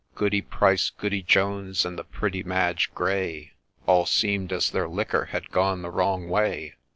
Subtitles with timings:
[0.15, 3.53] Goody Price, Goody Jones, and the pretty Madge Gray,
[3.85, 6.73] All seem'd as their liquor had gone the wrong way.